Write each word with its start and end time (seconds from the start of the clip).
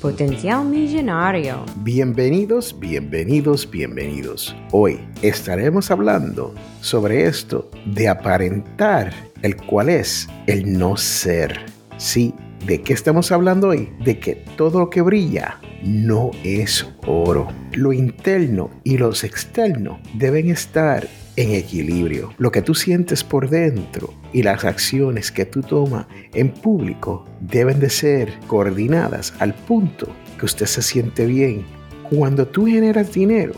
Potencial 0.00 0.64
Millonario. 0.64 1.62
Bienvenidos, 1.76 2.74
bienvenidos, 2.80 3.70
bienvenidos. 3.70 4.56
Hoy 4.72 4.98
estaremos 5.20 5.90
hablando 5.90 6.54
sobre 6.80 7.26
esto 7.26 7.70
de 7.84 8.08
aparentar, 8.08 9.12
el 9.42 9.56
cual 9.56 9.90
es 9.90 10.26
el 10.46 10.78
no 10.78 10.96
ser. 10.96 11.66
Sí, 11.98 12.34
¿de 12.66 12.80
qué 12.80 12.94
estamos 12.94 13.30
hablando 13.30 13.68
hoy? 13.68 13.90
De 14.02 14.18
que 14.18 14.36
todo 14.56 14.78
lo 14.78 14.88
que 14.88 15.02
brilla 15.02 15.60
no 15.82 16.30
es 16.44 16.86
oro. 17.06 17.48
Lo 17.72 17.92
interno 17.92 18.70
y 18.84 18.96
los 18.96 19.22
externos 19.22 20.00
deben 20.14 20.48
estar 20.48 21.06
en 21.36 21.52
equilibrio. 21.52 22.32
Lo 22.38 22.50
que 22.50 22.62
tú 22.62 22.74
sientes 22.74 23.24
por 23.24 23.48
dentro 23.48 24.12
y 24.32 24.42
las 24.42 24.64
acciones 24.64 25.30
que 25.30 25.44
tú 25.44 25.62
tomas 25.62 26.06
en 26.34 26.50
público 26.50 27.24
deben 27.40 27.80
de 27.80 27.90
ser 27.90 28.32
coordinadas 28.46 29.32
al 29.38 29.54
punto 29.54 30.08
que 30.38 30.46
usted 30.46 30.66
se 30.66 30.82
siente 30.82 31.26
bien. 31.26 31.64
Cuando 32.10 32.46
tú 32.46 32.66
generas 32.66 33.12
dinero, 33.12 33.54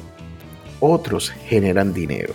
otros 0.80 1.30
generan 1.30 1.92
dinero. 1.92 2.34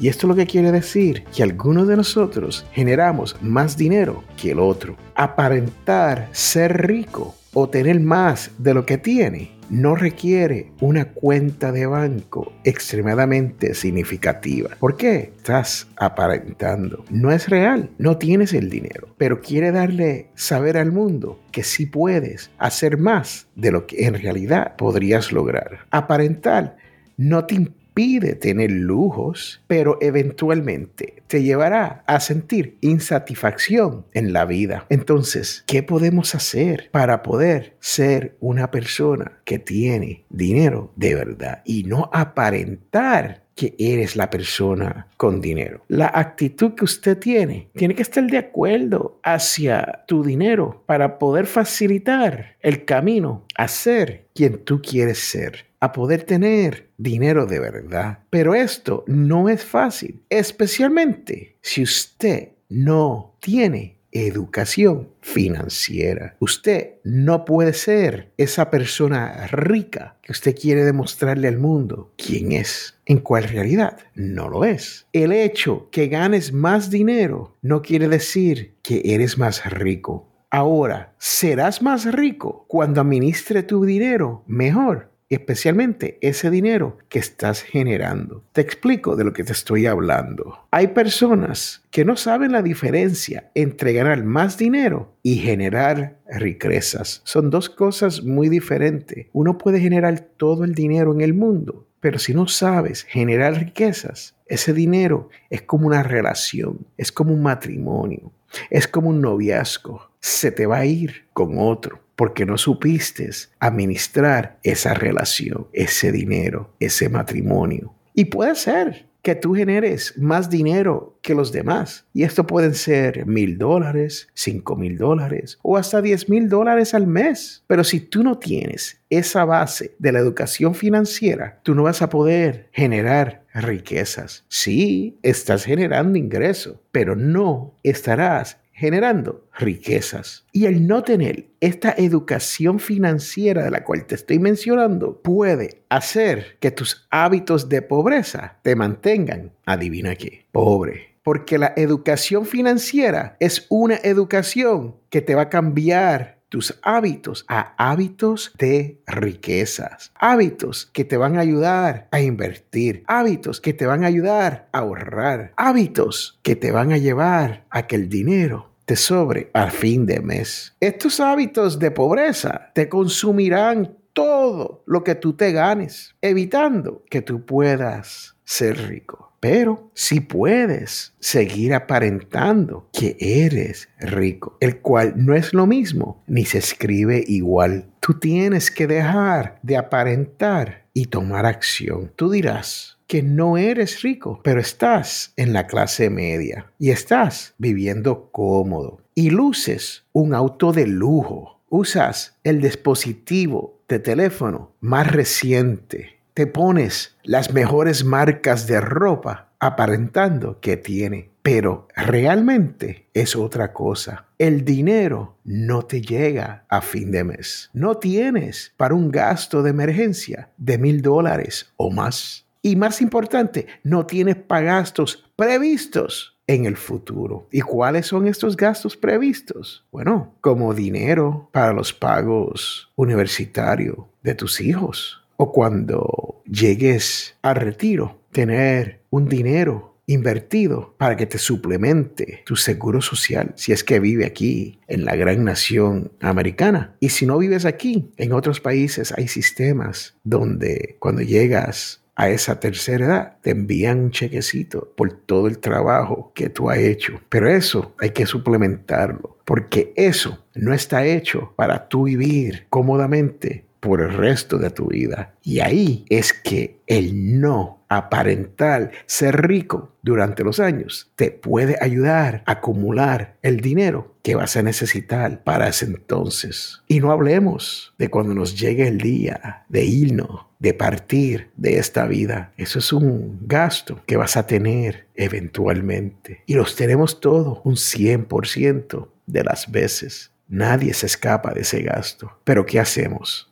Y 0.00 0.08
esto 0.08 0.26
lo 0.26 0.34
que 0.34 0.46
quiere 0.46 0.72
decir 0.72 1.24
que 1.24 1.42
algunos 1.42 1.86
de 1.86 1.96
nosotros 1.96 2.64
generamos 2.72 3.36
más 3.42 3.76
dinero 3.76 4.24
que 4.40 4.52
el 4.52 4.58
otro. 4.58 4.96
Aparentar 5.14 6.30
ser 6.32 6.86
rico 6.86 7.34
o 7.52 7.68
tener 7.68 8.00
más 8.00 8.50
de 8.58 8.74
lo 8.74 8.86
que 8.86 8.98
tiene 8.98 9.60
no 9.70 9.94
requiere 9.94 10.72
una 10.80 11.12
cuenta 11.12 11.70
de 11.70 11.86
banco 11.86 12.52
extremadamente 12.64 13.74
significativa. 13.74 14.70
¿Por 14.80 14.96
qué? 14.96 15.32
Estás 15.36 15.86
aparentando. 15.96 17.04
No 17.08 17.30
es 17.30 17.48
real, 17.48 17.90
no 17.96 18.18
tienes 18.18 18.52
el 18.52 18.68
dinero, 18.68 19.14
pero 19.16 19.40
quiere 19.40 19.70
darle 19.70 20.26
saber 20.34 20.76
al 20.76 20.90
mundo 20.90 21.40
que 21.52 21.62
sí 21.62 21.86
puedes 21.86 22.50
hacer 22.58 22.98
más 22.98 23.46
de 23.54 23.70
lo 23.70 23.86
que 23.86 24.06
en 24.06 24.14
realidad 24.14 24.74
podrías 24.76 25.30
lograr. 25.30 25.86
Aparentar 25.90 26.76
no 27.16 27.44
te 27.44 27.54
pide 27.94 28.34
tener 28.34 28.70
lujos, 28.70 29.62
pero 29.66 29.98
eventualmente 30.00 31.22
te 31.26 31.42
llevará 31.42 32.02
a 32.06 32.20
sentir 32.20 32.76
insatisfacción 32.80 34.04
en 34.12 34.32
la 34.32 34.44
vida. 34.44 34.86
Entonces, 34.88 35.64
¿qué 35.66 35.82
podemos 35.82 36.34
hacer 36.34 36.88
para 36.90 37.22
poder 37.22 37.76
ser 37.80 38.36
una 38.40 38.70
persona 38.70 39.40
que 39.44 39.58
tiene 39.58 40.24
dinero 40.28 40.92
de 40.96 41.14
verdad 41.14 41.62
y 41.64 41.84
no 41.84 42.10
aparentar 42.12 43.42
que 43.60 43.74
eres 43.78 44.16
la 44.16 44.30
persona 44.30 45.08
con 45.18 45.42
dinero. 45.42 45.84
La 45.88 46.10
actitud 46.14 46.74
que 46.74 46.84
usted 46.84 47.18
tiene 47.18 47.68
tiene 47.74 47.94
que 47.94 48.00
estar 48.00 48.26
de 48.26 48.38
acuerdo 48.38 49.20
hacia 49.22 50.04
tu 50.06 50.24
dinero 50.24 50.82
para 50.86 51.18
poder 51.18 51.44
facilitar 51.44 52.56
el 52.60 52.86
camino 52.86 53.44
a 53.56 53.68
ser 53.68 54.28
quien 54.34 54.64
tú 54.64 54.80
quieres 54.80 55.18
ser 55.18 55.69
a 55.80 55.92
poder 55.92 56.24
tener 56.24 56.90
dinero 56.98 57.46
de 57.46 57.58
verdad. 57.58 58.20
Pero 58.30 58.54
esto 58.54 59.04
no 59.06 59.48
es 59.48 59.64
fácil, 59.64 60.22
especialmente 60.28 61.56
si 61.62 61.82
usted 61.82 62.50
no 62.68 63.36
tiene 63.40 64.00
educación 64.12 65.08
financiera. 65.20 66.36
Usted 66.40 66.94
no 67.04 67.44
puede 67.44 67.72
ser 67.72 68.32
esa 68.36 68.70
persona 68.70 69.46
rica 69.48 70.16
que 70.22 70.32
usted 70.32 70.56
quiere 70.56 70.84
demostrarle 70.84 71.48
al 71.48 71.58
mundo 71.58 72.12
quién 72.16 72.52
es, 72.52 72.98
en 73.06 73.18
cual 73.18 73.44
realidad 73.44 73.98
no 74.14 74.48
lo 74.48 74.64
es. 74.64 75.06
El 75.12 75.32
hecho 75.32 75.88
que 75.90 76.08
ganes 76.08 76.52
más 76.52 76.90
dinero 76.90 77.56
no 77.62 77.82
quiere 77.82 78.08
decir 78.08 78.74
que 78.82 79.00
eres 79.04 79.38
más 79.38 79.64
rico. 79.70 80.28
Ahora, 80.50 81.14
serás 81.18 81.80
más 81.80 82.12
rico 82.12 82.64
cuando 82.66 83.00
administre 83.00 83.62
tu 83.62 83.84
dinero 83.84 84.42
mejor 84.48 85.10
especialmente 85.30 86.18
ese 86.20 86.50
dinero 86.50 86.98
que 87.08 87.20
estás 87.20 87.62
generando. 87.62 88.44
Te 88.52 88.60
explico 88.60 89.14
de 89.14 89.24
lo 89.24 89.32
que 89.32 89.44
te 89.44 89.52
estoy 89.52 89.86
hablando. 89.86 90.66
Hay 90.72 90.88
personas 90.88 91.82
que 91.90 92.04
no 92.04 92.16
saben 92.16 92.52
la 92.52 92.62
diferencia 92.62 93.50
entre 93.54 93.92
ganar 93.92 94.24
más 94.24 94.58
dinero 94.58 95.14
y 95.22 95.36
generar 95.36 96.18
riquezas. 96.28 97.22
Son 97.24 97.48
dos 97.48 97.70
cosas 97.70 98.24
muy 98.24 98.48
diferentes. 98.48 99.28
Uno 99.32 99.56
puede 99.56 99.80
generar 99.80 100.20
todo 100.20 100.64
el 100.64 100.74
dinero 100.74 101.12
en 101.14 101.20
el 101.20 101.32
mundo, 101.32 101.86
pero 102.00 102.18
si 102.18 102.34
no 102.34 102.48
sabes 102.48 103.04
generar 103.04 103.54
riquezas, 103.54 104.34
ese 104.46 104.72
dinero 104.72 105.28
es 105.48 105.62
como 105.62 105.86
una 105.86 106.02
relación, 106.02 106.86
es 106.96 107.12
como 107.12 107.32
un 107.32 107.42
matrimonio, 107.42 108.32
es 108.68 108.88
como 108.88 109.10
un 109.10 109.20
noviazgo. 109.20 110.10
Se 110.18 110.50
te 110.50 110.66
va 110.66 110.78
a 110.78 110.86
ir 110.86 111.26
con 111.32 111.56
otro 111.58 112.00
porque 112.20 112.44
no 112.44 112.58
supiste 112.58 113.30
administrar 113.60 114.58
esa 114.62 114.92
relación, 114.92 115.68
ese 115.72 116.12
dinero, 116.12 116.76
ese 116.78 117.08
matrimonio. 117.08 117.94
Y 118.12 118.26
puede 118.26 118.56
ser 118.56 119.06
que 119.22 119.34
tú 119.34 119.54
generes 119.54 120.12
más 120.18 120.50
dinero 120.50 121.18
que 121.22 121.34
los 121.34 121.50
demás. 121.50 122.04
Y 122.12 122.24
esto 122.24 122.46
pueden 122.46 122.74
ser 122.74 123.24
mil 123.24 123.56
dólares, 123.56 124.28
cinco 124.34 124.76
mil 124.76 124.98
dólares 124.98 125.58
o 125.62 125.78
hasta 125.78 126.02
diez 126.02 126.28
mil 126.28 126.50
dólares 126.50 126.92
al 126.92 127.06
mes. 127.06 127.64
Pero 127.66 127.84
si 127.84 128.00
tú 128.00 128.22
no 128.22 128.38
tienes 128.38 129.00
esa 129.08 129.46
base 129.46 129.94
de 129.98 130.12
la 130.12 130.18
educación 130.18 130.74
financiera, 130.74 131.58
tú 131.62 131.74
no 131.74 131.84
vas 131.84 132.02
a 132.02 132.10
poder 132.10 132.68
generar 132.72 133.46
riquezas. 133.54 134.44
Sí, 134.48 135.18
estás 135.22 135.64
generando 135.64 136.18
ingreso, 136.18 136.82
pero 136.92 137.16
no 137.16 137.78
estarás 137.82 138.58
generando 138.80 139.44
riquezas. 139.58 140.46
Y 140.52 140.64
el 140.64 140.86
no 140.86 141.02
tener 141.02 141.50
esta 141.60 141.92
educación 141.92 142.80
financiera 142.80 143.62
de 143.62 143.70
la 143.70 143.84
cual 143.84 144.06
te 144.06 144.14
estoy 144.14 144.38
mencionando 144.38 145.20
puede 145.20 145.82
hacer 145.90 146.56
que 146.60 146.70
tus 146.70 147.06
hábitos 147.10 147.68
de 147.68 147.82
pobreza 147.82 148.56
te 148.62 148.74
mantengan, 148.74 149.52
adivina 149.66 150.16
qué, 150.16 150.46
pobre. 150.50 151.18
Porque 151.22 151.58
la 151.58 151.74
educación 151.76 152.46
financiera 152.46 153.36
es 153.38 153.66
una 153.68 153.96
educación 153.96 154.96
que 155.10 155.20
te 155.20 155.34
va 155.34 155.42
a 155.42 155.50
cambiar 155.50 156.40
tus 156.48 156.80
hábitos 156.82 157.44
a 157.48 157.74
hábitos 157.76 158.52
de 158.58 159.02
riquezas, 159.06 160.10
hábitos 160.14 160.86
que 160.86 161.04
te 161.04 161.18
van 161.18 161.36
a 161.36 161.40
ayudar 161.40 162.08
a 162.10 162.20
invertir, 162.20 163.04
hábitos 163.06 163.60
que 163.60 163.74
te 163.74 163.84
van 163.84 164.04
a 164.04 164.08
ayudar 164.08 164.68
a 164.72 164.78
ahorrar, 164.78 165.52
hábitos 165.56 166.40
que 166.42 166.56
te 166.56 166.72
van 166.72 166.92
a 166.92 166.96
llevar 166.96 167.66
a 167.70 167.86
que 167.86 167.96
el 167.96 168.08
dinero 168.08 168.69
te 168.90 168.96
sobre 168.96 169.50
al 169.52 169.70
fin 169.70 170.04
de 170.04 170.18
mes. 170.18 170.74
Estos 170.80 171.20
hábitos 171.20 171.78
de 171.78 171.92
pobreza 171.92 172.72
te 172.74 172.88
consumirán 172.88 173.96
todo 174.12 174.82
lo 174.84 175.04
que 175.04 175.14
tú 175.14 175.34
te 175.34 175.52
ganes, 175.52 176.16
evitando 176.20 177.04
que 177.08 177.22
tú 177.22 177.46
puedas 177.46 178.34
ser 178.42 178.88
rico. 178.88 179.32
Pero 179.38 179.92
si 179.94 180.18
puedes 180.18 181.14
seguir 181.20 181.72
aparentando 181.72 182.88
que 182.92 183.16
eres 183.20 183.88
rico, 184.00 184.58
el 184.58 184.80
cual 184.80 185.14
no 185.14 185.36
es 185.36 185.54
lo 185.54 185.68
mismo 185.68 186.24
ni 186.26 186.44
se 186.44 186.58
escribe 186.58 187.22
igual. 187.28 187.92
Tú 188.00 188.18
tienes 188.18 188.72
que 188.72 188.88
dejar 188.88 189.60
de 189.62 189.76
aparentar 189.76 190.88
y 190.92 191.06
tomar 191.06 191.46
acción. 191.46 192.12
Tú 192.16 192.28
dirás, 192.28 192.98
que 193.10 193.24
no 193.24 193.58
eres 193.58 194.02
rico, 194.02 194.38
pero 194.44 194.60
estás 194.60 195.32
en 195.36 195.52
la 195.52 195.66
clase 195.66 196.10
media 196.10 196.70
y 196.78 196.90
estás 196.92 197.54
viviendo 197.58 198.30
cómodo 198.30 199.00
y 199.16 199.30
luces 199.30 200.04
un 200.12 200.32
auto 200.32 200.70
de 200.70 200.86
lujo. 200.86 201.60
Usas 201.68 202.38
el 202.44 202.60
dispositivo 202.60 203.80
de 203.88 203.98
teléfono 203.98 204.74
más 204.78 205.10
reciente. 205.10 206.20
Te 206.34 206.46
pones 206.46 207.16
las 207.24 207.52
mejores 207.52 208.04
marcas 208.04 208.68
de 208.68 208.80
ropa 208.80 209.50
aparentando 209.58 210.60
que 210.60 210.76
tiene, 210.76 211.30
pero 211.42 211.88
realmente 211.96 213.08
es 213.12 213.34
otra 213.34 213.72
cosa. 213.72 214.26
El 214.38 214.64
dinero 214.64 215.36
no 215.42 215.82
te 215.82 216.00
llega 216.00 216.64
a 216.68 216.80
fin 216.80 217.10
de 217.10 217.24
mes. 217.24 217.70
No 217.72 217.96
tienes 217.96 218.72
para 218.76 218.94
un 218.94 219.10
gasto 219.10 219.64
de 219.64 219.70
emergencia 219.70 220.50
de 220.58 220.78
mil 220.78 221.02
dólares 221.02 221.72
o 221.76 221.90
más. 221.90 222.46
Y 222.62 222.76
más 222.76 223.00
importante, 223.00 223.66
no 223.82 224.06
tienes 224.06 224.36
pagastos 224.36 225.24
previstos 225.36 226.38
en 226.46 226.66
el 226.66 226.76
futuro. 226.76 227.48
¿Y 227.50 227.60
cuáles 227.60 228.06
son 228.06 228.26
estos 228.26 228.56
gastos 228.56 228.96
previstos? 228.96 229.86
Bueno, 229.92 230.34
como 230.40 230.74
dinero 230.74 231.48
para 231.52 231.72
los 231.72 231.92
pagos 231.92 232.90
universitarios 232.96 233.98
de 234.22 234.34
tus 234.34 234.60
hijos 234.60 235.22
o 235.36 235.52
cuando 235.52 236.42
llegues 236.44 237.36
al 237.40 237.56
retiro, 237.56 238.18
tener 238.30 239.00
un 239.10 239.28
dinero 239.28 239.90
invertido 240.06 240.94
para 240.98 241.16
que 241.16 241.26
te 241.26 241.38
suplemente 241.38 242.42
tu 242.44 242.56
seguro 242.56 243.00
social 243.00 243.52
si 243.54 243.72
es 243.72 243.84
que 243.84 244.00
vive 244.00 244.26
aquí 244.26 244.80
en 244.88 245.04
la 245.04 245.14
gran 245.14 245.44
nación 245.44 246.12
americana. 246.20 246.96
Y 246.98 247.10
si 247.10 247.26
no 247.26 247.38
vives 247.38 247.64
aquí, 247.64 248.10
en 248.16 248.32
otros 248.32 248.60
países 248.60 249.12
hay 249.16 249.28
sistemas 249.28 250.16
donde 250.24 250.96
cuando 250.98 251.22
llegas 251.22 251.99
a 252.20 252.28
esa 252.28 252.60
tercera 252.60 253.06
edad 253.06 253.36
te 253.40 253.50
envían 253.52 253.98
un 253.98 254.10
chequecito 254.10 254.92
por 254.94 255.10
todo 255.10 255.46
el 255.46 255.58
trabajo 255.58 256.32
que 256.34 256.50
tú 256.50 256.68
has 256.68 256.76
hecho. 256.76 257.18
Pero 257.30 257.48
eso 257.48 257.94
hay 257.98 258.10
que 258.10 258.26
suplementarlo, 258.26 259.38
porque 259.46 259.94
eso 259.96 260.44
no 260.54 260.74
está 260.74 261.06
hecho 261.06 261.54
para 261.56 261.88
tú 261.88 262.04
vivir 262.04 262.66
cómodamente 262.68 263.64
por 263.80 264.02
el 264.02 264.12
resto 264.12 264.58
de 264.58 264.68
tu 264.68 264.88
vida. 264.88 265.34
Y 265.42 265.60
ahí 265.60 266.04
es 266.10 266.34
que 266.34 266.82
el 266.86 267.40
no 267.40 267.86
aparentar 267.88 268.90
ser 269.06 269.46
rico 269.46 269.96
durante 270.02 270.44
los 270.44 270.60
años 270.60 271.10
te 271.16 271.30
puede 271.30 271.78
ayudar 271.80 272.42
a 272.44 272.52
acumular 272.52 273.38
el 273.40 273.60
dinero 273.62 274.09
que 274.22 274.34
vas 274.34 274.56
a 274.56 274.62
necesitar 274.62 275.42
para 275.42 275.68
ese 275.68 275.86
entonces. 275.86 276.82
Y 276.88 277.00
no 277.00 277.10
hablemos 277.10 277.94
de 277.98 278.08
cuando 278.08 278.34
nos 278.34 278.58
llegue 278.58 278.86
el 278.86 278.98
día 278.98 279.64
de 279.68 279.84
irnos, 279.84 280.46
de 280.58 280.74
partir 280.74 281.50
de 281.56 281.78
esta 281.78 282.06
vida. 282.06 282.52
Eso 282.56 282.78
es 282.78 282.92
un 282.92 283.38
gasto 283.46 284.02
que 284.06 284.16
vas 284.16 284.36
a 284.36 284.46
tener 284.46 285.06
eventualmente. 285.14 286.42
Y 286.46 286.54
los 286.54 286.76
tenemos 286.76 287.20
todos 287.20 287.60
un 287.64 287.76
100% 287.76 289.08
de 289.26 289.44
las 289.44 289.70
veces. 289.70 290.30
Nadie 290.48 290.92
se 290.94 291.06
escapa 291.06 291.52
de 291.54 291.62
ese 291.62 291.82
gasto. 291.82 292.32
Pero 292.44 292.66
¿qué 292.66 292.80
hacemos? 292.80 293.50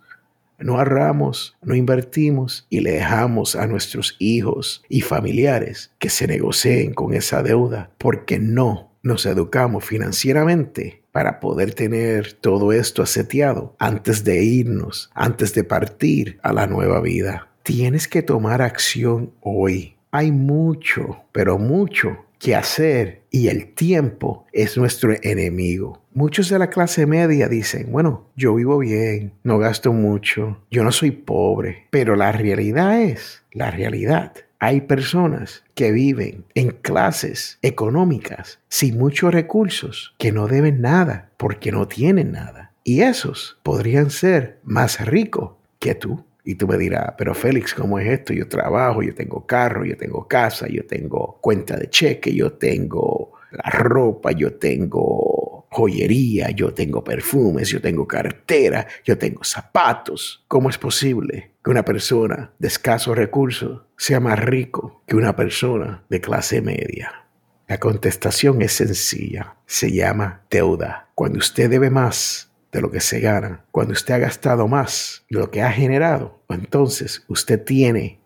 no 0.59 0.79
ahorramos, 0.79 1.57
no 1.63 1.75
invertimos 1.75 2.67
y 2.69 2.81
le 2.81 2.93
dejamos 2.93 3.55
a 3.55 3.67
nuestros 3.67 4.17
hijos 4.19 4.83
y 4.89 5.03
familiares 5.03 5.93
que 5.99 6.11
se 6.11 6.27
negocien 6.27 6.95
con 6.95 7.15
esa 7.15 7.43
deuda 7.43 7.93
porque 7.99 8.39
no 8.39 8.88
nos 9.03 9.27
educamos 9.27 9.85
financieramente 9.85 11.03
para 11.13 11.41
poder 11.41 11.75
tener 11.75 12.33
todo 12.35 12.73
esto 12.73 13.03
aseteado 13.03 13.75
antes 13.79 14.25
de 14.25 14.43
irnos, 14.43 15.11
antes 15.15 15.55
de 15.55 15.65
partir 15.65 16.39
a 16.43 16.53
la 16.53 16.67
nueva 16.67 17.01
vida. 17.01 17.49
Tienes 17.63 18.09
que 18.09 18.23
tomar 18.23 18.63
acción 18.63 19.33
hoy. 19.41 19.97
Hay 20.11 20.33
mucho, 20.33 21.19
pero 21.33 21.59
mucho 21.59 22.25
que 22.39 22.55
hacer 22.55 23.23
y 23.31 23.49
el 23.49 23.75
tiempo 23.75 24.47
es 24.53 24.77
nuestro 24.77 25.15
enemigo. 25.23 26.03
Muchos 26.15 26.49
de 26.49 26.59
la 26.59 26.71
clase 26.71 27.07
media 27.07 27.49
dicen, 27.49 27.91
bueno, 27.91 28.31
yo 28.37 28.55
vivo 28.55 28.79
bien, 28.79 29.33
no 29.43 29.59
gasto 29.59 29.93
mucho, 29.93 30.59
yo 30.71 30.85
no 30.85 30.93
soy 30.93 31.11
pobre, 31.11 31.87
pero 31.91 32.17
la 32.17 32.33
realidad 32.33 33.01
es, 33.03 33.43
la 33.53 33.71
realidad. 33.71 34.33
Hay 34.61 34.81
personas 34.83 35.63
que 35.75 35.93
viven 35.93 36.45
en 36.55 36.71
clases 36.71 37.59
económicas 37.63 38.59
sin 38.69 38.99
muchos 38.99 39.33
recursos, 39.33 40.15
que 40.19 40.33
no 40.33 40.49
deben 40.49 40.81
nada 40.81 41.31
porque 41.37 41.71
no 41.71 41.87
tienen 41.87 42.33
nada. 42.33 42.73
Y 42.83 43.03
esos 43.03 43.59
podrían 43.63 44.11
ser 44.11 44.59
más 44.65 45.05
ricos 45.07 45.53
que 45.79 45.95
tú. 45.95 46.25
Y 46.45 46.57
tú 46.57 46.67
me 46.67 46.77
dirás, 46.77 47.15
pero 47.17 47.35
Félix, 47.35 47.73
¿cómo 47.73 48.01
es 48.01 48.09
esto? 48.09 48.33
Yo 48.33 48.49
trabajo, 48.49 49.03
yo 49.03 49.15
tengo 49.15 49.47
carro, 49.47 49.85
yo 49.85 49.97
tengo 49.97 50.27
casa, 50.27 50.67
yo 50.67 50.85
tengo 50.87 51.39
cuenta 51.41 51.77
de 51.77 51.89
cheque, 51.89 52.35
yo 52.35 52.53
tengo 52.53 53.35
la 53.53 53.71
ropa, 53.71 54.33
yo 54.33 54.55
tengo 54.55 55.67
joyería, 55.71 56.51
yo 56.51 56.75
tengo 56.75 57.05
perfumes, 57.05 57.69
yo 57.69 57.81
tengo 57.81 58.09
cartera, 58.09 58.87
yo 59.05 59.19
tengo 59.19 59.45
zapatos. 59.45 60.45
¿Cómo 60.49 60.71
es 60.71 60.79
posible 60.79 61.53
que 61.63 61.71
una 61.71 61.85
persona 61.85 62.51
de 62.59 62.69
escasos 62.69 63.17
recursos 63.17 63.83
sea 63.99 64.21
más 64.21 64.39
rico 64.39 65.03
que 65.07 65.17
una 65.17 65.37
persona 65.37 66.05
de 66.09 66.23
clase 66.23 66.63
media? 66.63 67.27
La 67.67 67.79
contestación 67.79 68.63
es 68.63 68.73
sencilla. 68.73 69.57
Se 69.67 69.93
llama 69.93 70.47
deuda. 70.51 71.11
Cuando 71.15 71.39
usted 71.39 71.69
debe 71.69 71.91
más 71.91 72.51
de 72.73 72.81
lo 72.81 72.91
que 72.91 73.01
se 73.01 73.21
gana, 73.21 73.67
cuando 73.71 73.93
usted 73.93 74.15
ha 74.15 74.19
gastado 74.19 74.69
más 74.69 75.27
de 75.29 75.39
lo 75.39 75.51
que 75.51 75.63
ha 75.63 75.71
generado, 75.71 76.43
entonces 76.49 77.25
usted 77.29 77.63
tiene 77.63 78.21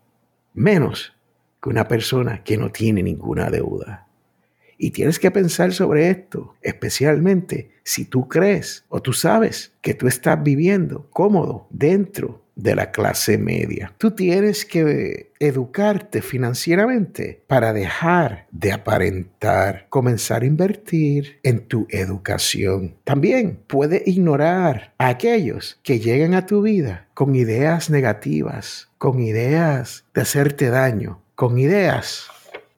menos 0.54 1.16
que 1.60 1.70
una 1.70 1.88
persona 1.88 2.44
que 2.44 2.56
no 2.56 2.70
tiene 2.70 3.02
ninguna 3.02 3.50
deuda. 3.50 4.06
Y 4.78 4.90
tienes 4.90 5.18
que 5.18 5.30
pensar 5.30 5.72
sobre 5.72 6.10
esto, 6.10 6.54
especialmente 6.62 7.70
si 7.84 8.04
tú 8.04 8.28
crees 8.28 8.84
o 8.88 9.02
tú 9.02 9.12
sabes 9.12 9.72
que 9.80 9.94
tú 9.94 10.06
estás 10.06 10.42
viviendo 10.42 11.08
cómodo 11.10 11.66
dentro 11.70 12.42
de 12.54 12.74
la 12.74 12.90
clase 12.90 13.38
media. 13.38 13.94
Tú 13.98 14.10
tienes 14.10 14.64
que 14.64 15.32
educarte 15.38 16.22
financieramente 16.22 17.42
para 17.46 17.72
dejar 17.72 18.46
de 18.50 18.72
aparentar, 18.72 19.86
comenzar 19.88 20.42
a 20.42 20.46
invertir 20.46 21.38
en 21.42 21.66
tu 21.66 21.86
educación. 21.90 22.96
También 23.04 23.58
puedes 23.66 24.06
ignorar 24.06 24.94
a 24.98 25.08
aquellos 25.08 25.80
que 25.82 25.98
llegan 25.98 26.34
a 26.34 26.46
tu 26.46 26.62
vida 26.62 27.08
con 27.14 27.34
ideas 27.34 27.90
negativas, 27.90 28.90
con 28.98 29.20
ideas 29.20 30.04
de 30.14 30.20
hacerte 30.20 30.68
daño, 30.68 31.22
con 31.34 31.58
ideas 31.58 32.26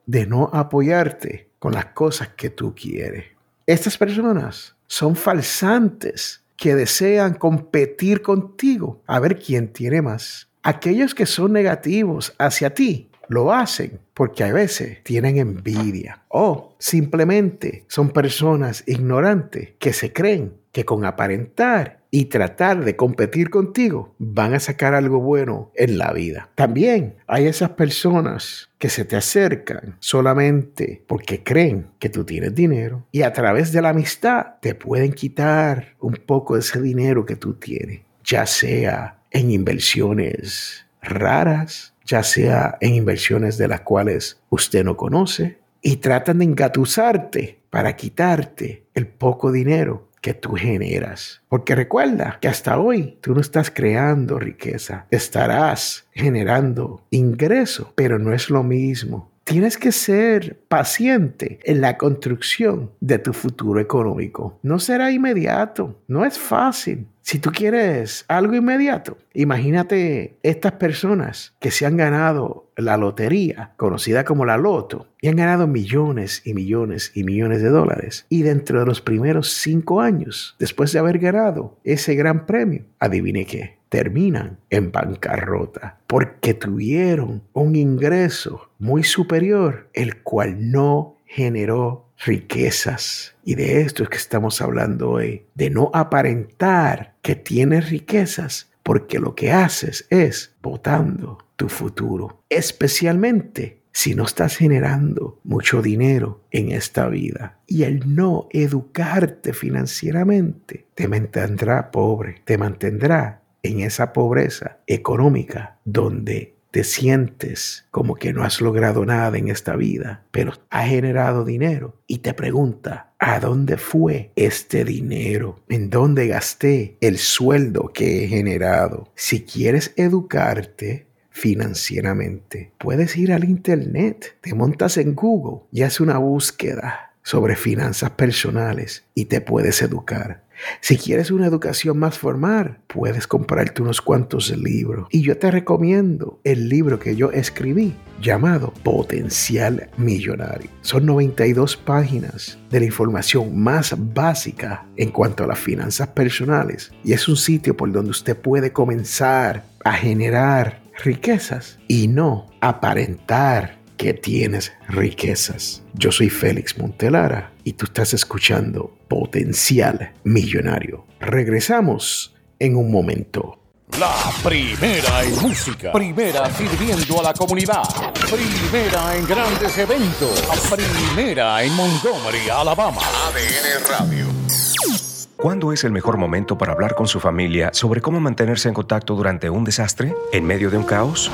de 0.06 0.26
no 0.26 0.50
apoyarte 0.52 1.43
con 1.64 1.72
las 1.72 1.86
cosas 1.86 2.28
que 2.36 2.50
tú 2.50 2.74
quieres. 2.74 3.24
Estas 3.64 3.96
personas 3.96 4.76
son 4.86 5.16
falsantes 5.16 6.42
que 6.58 6.74
desean 6.74 7.32
competir 7.32 8.20
contigo 8.20 9.00
a 9.06 9.18
ver 9.18 9.38
quién 9.38 9.72
tiene 9.72 10.02
más. 10.02 10.50
Aquellos 10.62 11.14
que 11.14 11.24
son 11.24 11.54
negativos 11.54 12.34
hacia 12.38 12.74
ti 12.74 13.08
lo 13.28 13.52
hacen 13.52 14.00
porque 14.12 14.44
a 14.44 14.52
veces 14.52 15.02
tienen 15.02 15.38
envidia 15.38 16.22
o 16.28 16.74
simplemente 16.78 17.84
son 17.88 18.10
personas 18.10 18.84
ignorantes 18.86 19.74
que 19.78 19.92
se 19.92 20.12
creen 20.12 20.54
que 20.72 20.84
con 20.84 21.04
aparentar 21.04 22.00
y 22.10 22.26
tratar 22.26 22.84
de 22.84 22.94
competir 22.94 23.50
contigo 23.50 24.14
van 24.18 24.54
a 24.54 24.60
sacar 24.60 24.94
algo 24.94 25.18
bueno 25.18 25.72
en 25.74 25.98
la 25.98 26.12
vida. 26.12 26.50
También 26.54 27.16
hay 27.26 27.46
esas 27.46 27.70
personas 27.70 28.70
que 28.78 28.88
se 28.88 29.04
te 29.04 29.16
acercan 29.16 29.96
solamente 29.98 31.02
porque 31.08 31.42
creen 31.42 31.88
que 31.98 32.08
tú 32.08 32.24
tienes 32.24 32.54
dinero 32.54 33.04
y 33.10 33.22
a 33.22 33.32
través 33.32 33.72
de 33.72 33.82
la 33.82 33.90
amistad 33.90 34.60
te 34.60 34.76
pueden 34.76 35.12
quitar 35.12 35.94
un 35.98 36.14
poco 36.14 36.54
de 36.54 36.60
ese 36.60 36.80
dinero 36.80 37.26
que 37.26 37.36
tú 37.36 37.54
tienes, 37.54 38.02
ya 38.24 38.46
sea 38.46 39.18
en 39.30 39.50
inversiones 39.50 40.83
raras, 41.04 41.94
ya 42.04 42.22
sea 42.22 42.76
en 42.80 42.94
inversiones 42.94 43.58
de 43.58 43.68
las 43.68 43.80
cuales 43.80 44.40
usted 44.50 44.84
no 44.84 44.96
conoce, 44.96 45.58
y 45.82 45.96
tratan 45.96 46.38
de 46.38 46.46
engatusarte 46.46 47.60
para 47.70 47.94
quitarte 47.94 48.86
el 48.94 49.06
poco 49.06 49.52
dinero 49.52 50.08
que 50.24 50.32
tú 50.32 50.54
generas. 50.54 51.42
Porque 51.50 51.74
recuerda 51.74 52.38
que 52.40 52.48
hasta 52.48 52.78
hoy 52.78 53.18
tú 53.20 53.34
no 53.34 53.42
estás 53.42 53.70
creando 53.70 54.38
riqueza, 54.38 55.06
estarás 55.10 56.08
generando 56.12 57.04
ingreso, 57.10 57.92
pero 57.94 58.18
no 58.18 58.32
es 58.32 58.48
lo 58.48 58.62
mismo. 58.62 59.30
Tienes 59.44 59.76
que 59.76 59.92
ser 59.92 60.58
paciente 60.68 61.58
en 61.64 61.82
la 61.82 61.98
construcción 61.98 62.92
de 63.00 63.18
tu 63.18 63.34
futuro 63.34 63.78
económico. 63.78 64.58
No 64.62 64.78
será 64.78 65.10
inmediato, 65.10 66.00
no 66.08 66.24
es 66.24 66.38
fácil, 66.38 67.06
si 67.24 67.38
tú 67.38 67.52
quieres 67.52 68.26
algo 68.28 68.54
inmediato, 68.54 69.16
imagínate 69.32 70.36
estas 70.42 70.72
personas 70.72 71.54
que 71.58 71.70
se 71.70 71.86
han 71.86 71.96
ganado 71.96 72.70
la 72.76 72.98
lotería, 72.98 73.72
conocida 73.78 74.26
como 74.26 74.44
la 74.44 74.58
loto, 74.58 75.08
y 75.22 75.28
han 75.28 75.36
ganado 75.36 75.66
millones 75.66 76.42
y 76.44 76.52
millones 76.52 77.12
y 77.14 77.24
millones 77.24 77.62
de 77.62 77.70
dólares. 77.70 78.26
Y 78.28 78.42
dentro 78.42 78.80
de 78.80 78.84
los 78.84 79.00
primeros 79.00 79.54
cinco 79.54 80.02
años, 80.02 80.54
después 80.58 80.92
de 80.92 80.98
haber 80.98 81.18
ganado 81.18 81.78
ese 81.82 82.14
gran 82.14 82.44
premio, 82.44 82.84
adivine 82.98 83.46
qué, 83.46 83.78
terminan 83.88 84.58
en 84.68 84.92
bancarrota 84.92 86.00
porque 86.06 86.52
tuvieron 86.52 87.42
un 87.54 87.74
ingreso 87.74 88.68
muy 88.78 89.02
superior, 89.02 89.88
el 89.94 90.22
cual 90.22 90.70
no 90.70 91.16
generó 91.24 92.03
riquezas. 92.18 93.34
Y 93.44 93.54
de 93.54 93.80
esto 93.80 94.02
es 94.02 94.08
que 94.08 94.16
estamos 94.16 94.60
hablando 94.60 95.10
hoy, 95.10 95.46
de 95.54 95.70
no 95.70 95.90
aparentar 95.94 97.14
que 97.22 97.34
tienes 97.36 97.90
riquezas, 97.90 98.70
porque 98.82 99.18
lo 99.18 99.34
que 99.34 99.52
haces 99.52 100.06
es 100.10 100.54
votando 100.62 101.38
tu 101.56 101.68
futuro, 101.68 102.42
especialmente 102.48 103.82
si 103.92 104.14
no 104.14 104.24
estás 104.24 104.56
generando 104.56 105.38
mucho 105.44 105.80
dinero 105.80 106.42
en 106.50 106.72
esta 106.72 107.08
vida. 107.08 107.58
Y 107.66 107.84
el 107.84 108.14
no 108.14 108.48
educarte 108.50 109.52
financieramente 109.52 110.86
te 110.94 111.06
mantendrá 111.06 111.92
pobre, 111.92 112.42
te 112.44 112.58
mantendrá 112.58 113.42
en 113.62 113.80
esa 113.80 114.12
pobreza 114.12 114.78
económica 114.86 115.78
donde 115.84 116.54
te 116.74 116.82
sientes 116.82 117.86
como 117.92 118.16
que 118.16 118.32
no 118.32 118.42
has 118.42 118.60
logrado 118.60 119.06
nada 119.06 119.38
en 119.38 119.46
esta 119.46 119.76
vida, 119.76 120.24
pero 120.32 120.54
has 120.70 120.88
generado 120.88 121.44
dinero 121.44 122.02
y 122.08 122.18
te 122.18 122.34
pregunta, 122.34 123.12
¿a 123.20 123.38
dónde 123.38 123.76
fue 123.76 124.32
este 124.34 124.84
dinero? 124.84 125.60
¿En 125.68 125.88
dónde 125.88 126.26
gasté 126.26 126.96
el 127.00 127.18
sueldo 127.18 127.92
que 127.94 128.24
he 128.24 128.26
generado? 128.26 129.08
Si 129.14 129.44
quieres 129.44 129.92
educarte 129.94 131.06
financieramente. 131.30 132.72
Puedes 132.78 133.16
ir 133.16 133.32
al 133.32 133.44
internet, 133.44 134.36
te 134.40 134.52
montas 134.52 134.96
en 134.96 135.14
Google 135.14 135.68
y 135.70 135.82
haces 135.82 136.00
una 136.00 136.18
búsqueda 136.18 137.12
sobre 137.22 137.54
finanzas 137.54 138.10
personales 138.10 139.04
y 139.14 139.26
te 139.26 139.40
puedes 139.40 139.80
educar. 139.80 140.42
Si 140.80 140.96
quieres 140.96 141.30
una 141.30 141.46
educación 141.46 141.98
más 141.98 142.18
formal, 142.18 142.78
puedes 142.86 143.26
comprarte 143.26 143.82
unos 143.82 144.00
cuantos 144.00 144.50
libros. 144.56 145.08
Y 145.10 145.22
yo 145.22 145.38
te 145.38 145.50
recomiendo 145.50 146.40
el 146.44 146.68
libro 146.68 146.98
que 146.98 147.16
yo 147.16 147.30
escribí 147.30 147.94
llamado 148.20 148.72
Potencial 148.82 149.90
Millonario. 149.96 150.70
Son 150.82 151.04
92 151.06 151.76
páginas 151.76 152.58
de 152.70 152.80
la 152.80 152.86
información 152.86 153.58
más 153.58 153.94
básica 154.14 154.86
en 154.96 155.10
cuanto 155.10 155.44
a 155.44 155.46
las 155.46 155.58
finanzas 155.58 156.08
personales. 156.08 156.92
Y 157.04 157.12
es 157.12 157.28
un 157.28 157.36
sitio 157.36 157.76
por 157.76 157.90
donde 157.92 158.10
usted 158.10 158.36
puede 158.36 158.72
comenzar 158.72 159.64
a 159.84 159.92
generar 159.92 160.82
riquezas 161.02 161.78
y 161.88 162.08
no 162.08 162.46
aparentar 162.60 163.83
que 164.04 164.12
tienes 164.12 164.70
riquezas. 164.86 165.82
Yo 165.94 166.12
soy 166.12 166.28
Félix 166.28 166.76
Montelara 166.76 167.54
y 167.64 167.72
tú 167.72 167.86
estás 167.86 168.12
escuchando 168.12 168.94
Potencial 169.08 170.12
Millonario. 170.24 171.06
Regresamos 171.20 172.34
en 172.58 172.76
un 172.76 172.92
momento. 172.92 173.58
La 173.98 174.14
primera 174.42 175.24
en 175.24 175.40
música, 175.40 175.90
primera 175.90 176.54
sirviendo 176.54 177.18
a 177.20 177.22
la 177.22 177.32
comunidad, 177.32 177.84
primera 178.30 179.16
en 179.16 179.26
grandes 179.26 179.78
eventos, 179.78 180.42
primera 180.70 181.62
en 181.62 181.72
Montgomery, 181.72 182.50
Alabama. 182.50 183.00
ADN 183.00 183.88
Radio. 183.88 185.13
¿Cuándo 185.36 185.72
es 185.72 185.84
el 185.84 185.90
mejor 185.90 186.16
momento 186.16 186.56
para 186.56 186.72
hablar 186.72 186.94
con 186.94 187.08
su 187.08 187.18
familia 187.20 187.70
sobre 187.72 188.00
cómo 188.00 188.20
mantenerse 188.20 188.68
en 188.68 188.74
contacto 188.74 189.14
durante 189.14 189.50
un 189.50 189.64
desastre? 189.64 190.14
¿En 190.32 190.44
medio 190.44 190.70
de 190.70 190.78
un 190.78 190.84
caos? 190.84 191.30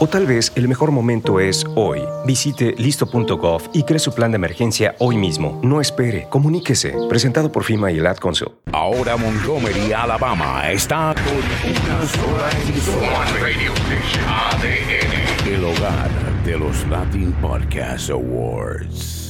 O 0.00 0.08
tal 0.08 0.26
vez 0.26 0.52
el 0.56 0.68
mejor 0.68 0.90
momento 0.90 1.38
es 1.40 1.64
hoy. 1.76 2.02
Visite 2.26 2.74
listo.gov 2.76 3.62
y 3.72 3.84
cree 3.84 4.00
su 4.00 4.12
plan 4.12 4.32
de 4.32 4.36
emergencia 4.36 4.96
hoy 4.98 5.16
mismo. 5.16 5.60
No 5.62 5.80
espere, 5.80 6.26
comuníquese. 6.28 6.94
Presentado 7.08 7.52
por 7.52 7.64
FIMA 7.64 7.92
y 7.92 7.98
el 7.98 8.06
Ad 8.06 8.16
Council. 8.16 8.48
Ahora 8.72 9.16
Montgomery, 9.16 9.92
Alabama 9.92 10.70
está 10.70 11.14
con 11.14 11.70
una 11.70 12.06
sola 12.06 13.24
Radio 13.40 13.72
Station 13.72 14.24
ADN, 14.28 15.48
el 15.54 15.64
hogar 15.64 16.10
de 16.44 16.58
los 16.58 16.86
Latin 16.88 17.32
Podcast 17.40 18.10
Awards. 18.10 19.23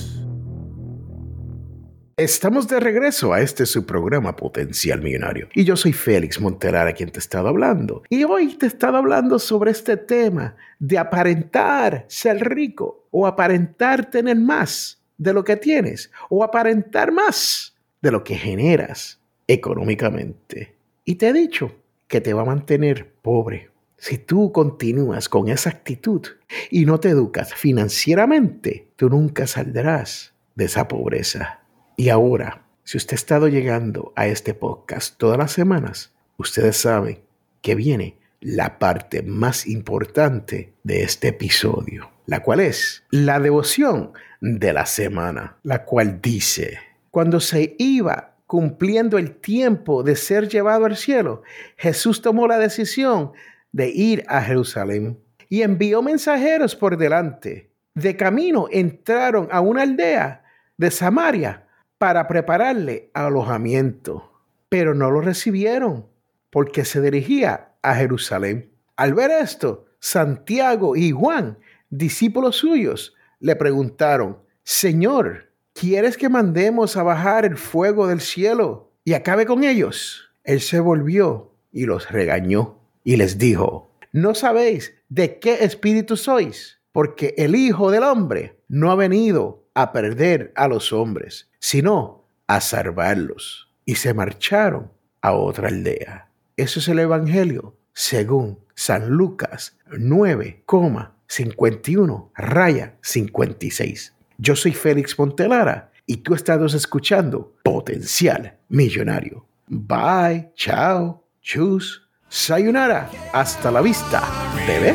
Estamos 2.16 2.68
de 2.68 2.78
regreso 2.78 3.32
a 3.32 3.40
este 3.40 3.66
su 3.66 3.84
programa 3.84 4.36
Potencial 4.36 5.02
Millonario. 5.02 5.48
Y 5.52 5.64
yo 5.64 5.74
soy 5.74 5.92
Félix 5.92 6.40
Montelara 6.40 6.92
quien 6.92 7.10
te 7.10 7.18
he 7.18 7.20
estado 7.20 7.48
hablando. 7.48 8.04
Y 8.08 8.22
hoy 8.22 8.54
te 8.56 8.66
he 8.66 8.68
estado 8.68 8.98
hablando 8.98 9.40
sobre 9.40 9.72
este 9.72 9.96
tema 9.96 10.54
de 10.78 10.96
aparentar 10.96 12.04
ser 12.06 12.48
rico 12.48 13.08
o 13.10 13.26
aparentar 13.26 14.10
tener 14.10 14.36
más 14.36 15.02
de 15.18 15.32
lo 15.32 15.42
que 15.42 15.56
tienes 15.56 16.12
o 16.30 16.44
aparentar 16.44 17.10
más 17.10 17.74
de 18.00 18.12
lo 18.12 18.22
que 18.22 18.36
generas 18.36 19.20
económicamente. 19.48 20.76
Y 21.04 21.16
te 21.16 21.30
he 21.30 21.32
dicho 21.32 21.74
que 22.06 22.20
te 22.20 22.32
va 22.32 22.42
a 22.42 22.46
mantener 22.46 23.12
pobre. 23.22 23.70
Si 23.96 24.18
tú 24.18 24.52
continúas 24.52 25.28
con 25.28 25.48
esa 25.48 25.70
actitud 25.70 26.24
y 26.70 26.84
no 26.84 27.00
te 27.00 27.08
educas 27.08 27.54
financieramente, 27.54 28.92
tú 28.94 29.08
nunca 29.08 29.48
saldrás 29.48 30.32
de 30.54 30.66
esa 30.66 30.86
pobreza. 30.86 31.63
Y 31.96 32.08
ahora, 32.08 32.64
si 32.82 32.96
usted 32.96 33.14
ha 33.14 33.16
estado 33.16 33.48
llegando 33.48 34.12
a 34.16 34.26
este 34.26 34.52
podcast 34.52 35.16
todas 35.16 35.38
las 35.38 35.52
semanas, 35.52 36.12
ustedes 36.36 36.76
saben 36.76 37.20
que 37.62 37.76
viene 37.76 38.18
la 38.40 38.80
parte 38.80 39.22
más 39.22 39.68
importante 39.68 40.72
de 40.82 41.02
este 41.02 41.28
episodio, 41.28 42.10
la 42.26 42.42
cual 42.42 42.60
es 42.60 43.04
la 43.10 43.38
devoción 43.38 44.12
de 44.40 44.72
la 44.72 44.86
semana, 44.86 45.56
la 45.62 45.84
cual 45.84 46.20
dice, 46.20 46.78
cuando 47.12 47.38
se 47.38 47.76
iba 47.78 48.34
cumpliendo 48.46 49.16
el 49.16 49.36
tiempo 49.36 50.02
de 50.02 50.16
ser 50.16 50.48
llevado 50.48 50.86
al 50.86 50.96
cielo, 50.96 51.42
Jesús 51.76 52.22
tomó 52.22 52.48
la 52.48 52.58
decisión 52.58 53.32
de 53.70 53.88
ir 53.88 54.24
a 54.26 54.42
Jerusalén 54.42 55.20
y 55.48 55.62
envió 55.62 56.02
mensajeros 56.02 56.74
por 56.74 56.96
delante. 56.96 57.70
De 57.94 58.16
camino 58.16 58.66
entraron 58.72 59.46
a 59.52 59.60
una 59.60 59.82
aldea 59.82 60.42
de 60.76 60.90
Samaria 60.90 61.63
para 61.98 62.28
prepararle 62.28 63.10
alojamiento, 63.14 64.32
pero 64.68 64.94
no 64.94 65.10
lo 65.10 65.20
recibieron 65.20 66.06
porque 66.50 66.84
se 66.84 67.00
dirigía 67.00 67.72
a 67.82 67.94
Jerusalén. 67.94 68.70
Al 68.96 69.14
ver 69.14 69.30
esto, 69.30 69.86
Santiago 69.98 70.96
y 70.96 71.10
Juan, 71.10 71.58
discípulos 71.90 72.56
suyos, 72.56 73.14
le 73.40 73.56
preguntaron, 73.56 74.38
Señor, 74.62 75.50
¿quieres 75.72 76.16
que 76.16 76.28
mandemos 76.28 76.96
a 76.96 77.02
bajar 77.02 77.44
el 77.44 77.56
fuego 77.56 78.06
del 78.06 78.20
cielo 78.20 78.92
y 79.04 79.14
acabe 79.14 79.46
con 79.46 79.64
ellos? 79.64 80.30
Él 80.44 80.60
se 80.60 80.80
volvió 80.80 81.52
y 81.72 81.86
los 81.86 82.10
regañó 82.10 82.78
y 83.02 83.16
les 83.16 83.38
dijo, 83.38 83.90
¿no 84.12 84.34
sabéis 84.34 84.94
de 85.08 85.38
qué 85.38 85.64
espíritu 85.64 86.16
sois? 86.16 86.78
Porque 86.92 87.34
el 87.36 87.56
Hijo 87.56 87.90
del 87.90 88.04
Hombre 88.04 88.60
no 88.68 88.92
ha 88.92 88.94
venido 88.94 89.63
a 89.74 89.92
perder 89.92 90.52
a 90.56 90.66
los 90.68 90.92
hombres, 90.92 91.50
sino 91.58 92.24
a 92.46 92.60
salvarlos. 92.60 93.68
Y 93.84 93.96
se 93.96 94.14
marcharon 94.14 94.92
a 95.20 95.32
otra 95.32 95.66
aldea. 95.68 96.28
Eso 96.56 96.78
es 96.78 96.86
el 96.88 97.00
Evangelio 97.00 97.76
según 97.92 98.60
San 98.74 99.08
Lucas 99.08 99.76
9,51 99.90 102.30
raya 102.34 102.96
56. 103.02 104.14
Yo 104.38 104.56
soy 104.56 104.72
Félix 104.72 105.18
Montelara 105.18 105.92
y 106.06 106.18
tú 106.18 106.34
estás 106.34 106.74
escuchando 106.74 107.56
Potencial 107.62 108.58
Millonario. 108.68 109.46
Bye, 109.66 110.52
chao, 110.54 111.24
chus, 111.40 112.06
sayonara, 112.28 113.10
hasta 113.32 113.70
la 113.70 113.80
vista, 113.80 114.22
bebé. 114.66 114.94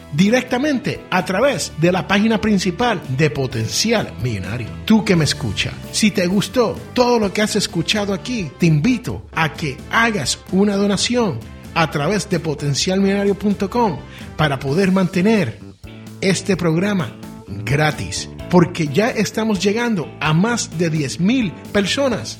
directamente 0.13 1.01
a 1.09 1.23
través 1.25 1.71
de 1.79 1.91
la 1.91 2.07
página 2.07 2.39
principal 2.39 3.01
de 3.17 3.29
Potencial 3.29 4.13
Millonario. 4.21 4.67
Tú 4.85 5.05
que 5.05 5.15
me 5.15 5.23
escucha, 5.23 5.71
si 5.91 6.11
te 6.11 6.27
gustó 6.27 6.77
todo 6.93 7.19
lo 7.19 7.33
que 7.33 7.41
has 7.41 7.55
escuchado 7.55 8.13
aquí, 8.13 8.51
te 8.57 8.65
invito 8.65 9.25
a 9.33 9.53
que 9.53 9.77
hagas 9.91 10.39
una 10.51 10.75
donación 10.75 11.39
a 11.73 11.89
través 11.89 12.29
de 12.29 12.39
potencialmillonario.com 12.39 13.97
para 14.35 14.59
poder 14.59 14.91
mantener 14.91 15.59
este 16.19 16.57
programa 16.57 17.15
gratis, 17.47 18.29
porque 18.49 18.87
ya 18.87 19.09
estamos 19.09 19.61
llegando 19.63 20.13
a 20.19 20.33
más 20.33 20.77
de 20.77 20.91
10.000 20.91 21.53
personas 21.71 22.39